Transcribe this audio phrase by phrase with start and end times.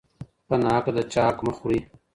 [0.47, 1.79] په ناحقه د چا حق مه خورئ.